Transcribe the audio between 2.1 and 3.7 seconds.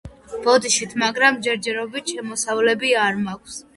შემოსავლები არ მაქვს